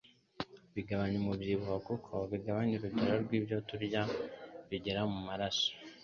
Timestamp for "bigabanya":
0.75-1.15, 2.31-2.73